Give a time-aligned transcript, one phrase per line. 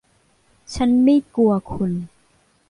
[0.75, 1.91] ฉันไม่กลัวคุณ